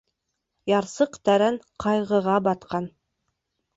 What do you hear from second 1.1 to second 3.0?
тәрән ҡайғыға батҡан.